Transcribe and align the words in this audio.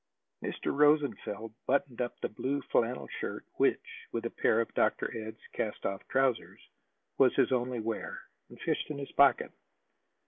Mr. 0.41 0.75
Rosenfeld 0.75 1.53
buttoned 1.67 2.01
up 2.01 2.19
the 2.19 2.27
blue 2.29 2.63
flannel 2.71 3.07
shirt 3.19 3.45
which, 3.57 4.07
with 4.11 4.25
a 4.25 4.31
pair 4.31 4.59
of 4.59 4.73
Dr. 4.73 5.15
Ed's 5.15 5.43
cast 5.53 5.85
off 5.85 6.01
trousers, 6.07 6.59
was 7.19 7.35
his 7.35 7.51
only 7.51 7.79
wear; 7.79 8.19
and 8.49 8.59
fished 8.59 8.89
in 8.89 8.97
his 8.97 9.11
pocket. 9.11 9.51